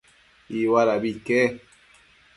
Iuadabi 0.61 1.09
ique 1.19 1.41